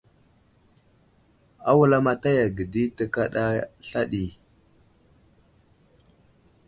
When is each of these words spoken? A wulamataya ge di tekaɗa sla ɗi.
A 1.69 1.71
wulamataya 1.77 2.45
ge 2.55 2.65
di 2.73 2.83
tekaɗa 2.97 3.45
sla 3.87 4.01
ɗi. 4.11 4.23